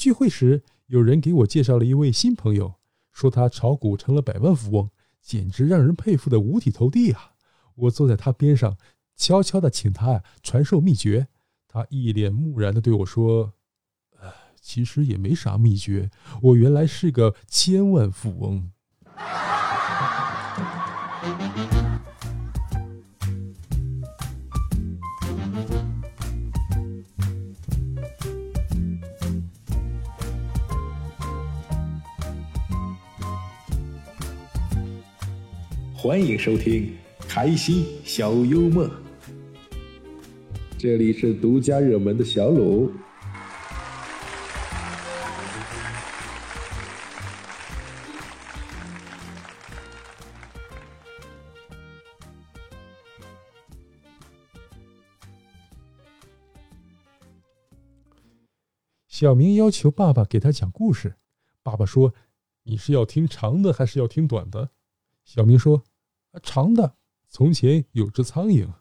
[0.00, 2.76] 聚会时，有人给我介绍了一位新朋友，
[3.12, 4.88] 说他炒股成了百万富翁，
[5.20, 7.32] 简直让人佩服的五体投地啊！
[7.74, 8.78] 我坐在他边上，
[9.14, 11.28] 悄悄地请他传授秘诀。
[11.68, 13.52] 他一脸木然地对我说
[14.18, 16.10] ：“呃，其实也没啥秘诀，
[16.40, 18.70] 我原来是个千万富翁。”
[36.02, 36.96] 欢迎收听
[37.28, 38.90] 开心小幽默，
[40.78, 42.90] 这里是独家热门的小鲁。
[59.06, 61.16] 小明要求爸爸给他讲故事，
[61.62, 62.14] 爸爸说
[62.64, 64.70] ：“你是要听长的还是要听短的？”
[65.26, 65.84] 小明说。
[66.38, 66.96] 长的，
[67.28, 68.72] 从前有只苍蝇，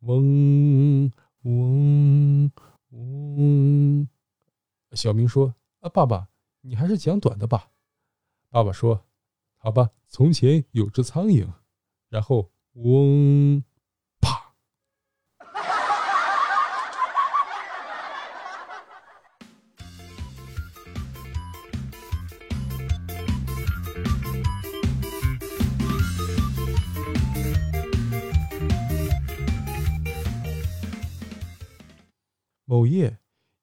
[0.00, 2.50] 嗡嗡
[2.90, 4.08] 嗡。
[4.92, 6.28] 小明说：“啊，爸爸，
[6.62, 7.70] 你还是讲短的吧。”
[8.50, 9.04] 爸爸说
[9.56, 11.46] ：“好吧，从前有只苍蝇，
[12.08, 13.62] 然后嗡。”
[32.68, 33.18] 某夜，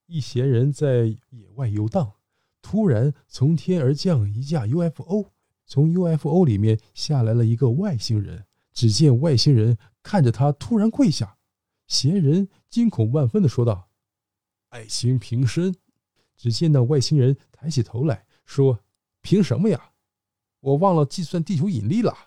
[0.05, 2.13] 一闲人在野外游荡，
[2.61, 5.31] 突然从天而降一架 UFO，
[5.65, 8.45] 从 UFO 里面下来了一个外星人。
[8.71, 11.37] 只见外星人看着他，突然跪下。
[11.85, 13.89] 闲人惊恐万分的说道
[14.69, 15.75] ：“爱卿平身。”
[16.37, 18.79] 只见那外星人抬起头来说
[19.21, 19.91] ：“凭什么呀？
[20.61, 22.17] 我忘了计算地球引力了。”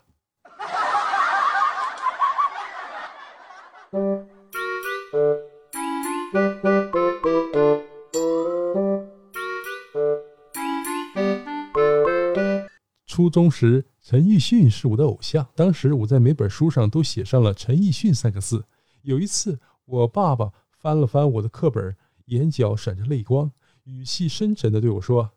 [13.17, 15.47] 初中时，陈奕迅是我的偶像。
[15.55, 18.63] 当时我在每本书上都写上了“陈奕迅”三个字。
[19.01, 23.51] 有一次，我爸爸翻了翻我的课本，眼角闪着泪光，
[23.85, 25.31] 语气深沉地对我说：“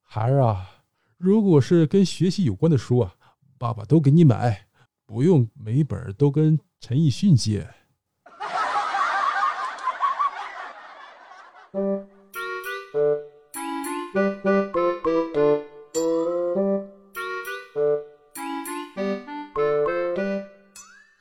[0.00, 0.84] 孩儿啊，
[1.16, 3.16] 如果是跟学习有关的书啊，
[3.58, 4.68] 爸爸都给你买，
[5.06, 7.68] 不用每本都跟陈奕迅借。”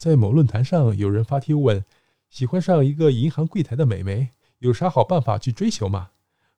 [0.05, 1.83] 在某论坛上，有人发帖问
[2.29, 4.29] ：“喜欢上一个银行柜台的美眉，
[4.59, 6.11] 有啥好办法去追求吗？”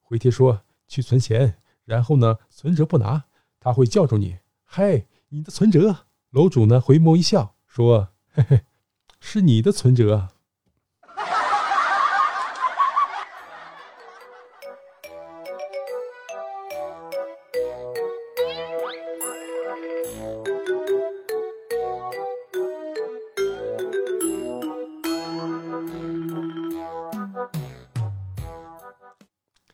[0.03, 1.55] 回帖说：“去存钱，
[1.85, 3.23] 然后呢，存折不拿，
[3.61, 4.39] 他会叫住你。
[4.65, 5.99] 嗨，你的存折。”
[6.31, 8.63] 楼主呢，回眸一笑说：“嘿嘿，
[9.21, 10.27] 是你的存折。”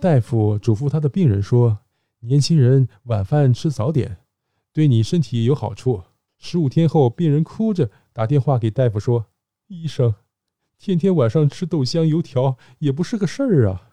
[0.04, 1.80] 大夫嘱咐他的病人说
[2.20, 4.18] ：“年轻人晚饭吃早点，
[4.74, 6.04] 对你身体有好处。”
[6.38, 9.28] 十五天后，病人哭着打电话给大夫说
[9.68, 10.14] ：“医生，
[10.78, 13.92] 天天晚上吃豆香油条也不是个事儿啊。”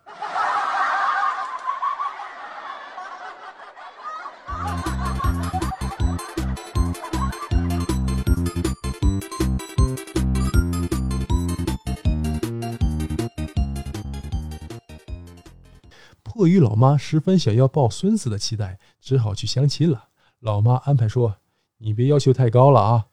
[16.41, 20.09] 鳄鱼老妈十分想要抱孙子的期待，只好去相亲了。
[20.39, 21.37] 老妈安排说
[21.77, 23.09] ：“你别要求太高了啊，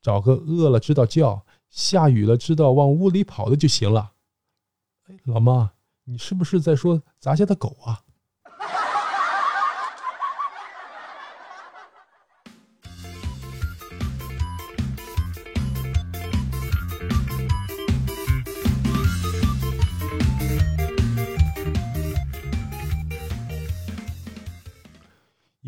[0.00, 4.12] 找个饿了知道叫、下雨了知道往屋里跑的就行了。”
[5.10, 5.72] 哎，老妈，
[6.04, 8.04] 你是不是在说咱家的狗啊？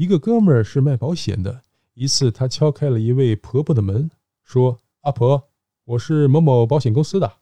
[0.00, 1.60] 一个哥们儿是卖保险的。
[1.92, 4.10] 一次，他敲开了一位婆婆的门，
[4.42, 5.50] 说：“阿婆，
[5.84, 7.34] 我是某某保险公司的。”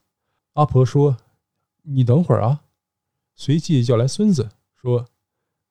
[0.55, 1.19] 阿婆说
[1.87, 2.65] ：“你等会儿啊。”
[3.37, 5.07] 随即叫来孙子，说：“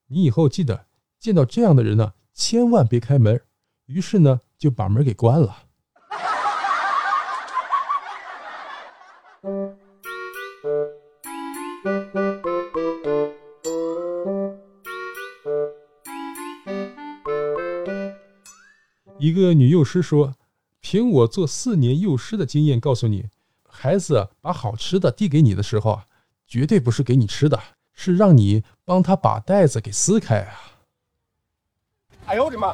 [0.07, 0.85] 你以后记得
[1.19, 3.41] 见到这样的人呢，千万别开门。”
[3.87, 5.66] 于是呢，就把门给关了。
[19.19, 20.35] 一个女幼师说
[20.79, 23.25] ：“凭我做四年幼师的经验，告诉你，
[23.67, 26.05] 孩子把好吃的递给你的时候啊，
[26.47, 27.59] 绝对不是给你吃的，
[27.93, 30.77] 是让你帮他把袋子给撕开啊。”
[32.27, 32.71] 哎呦我的妈！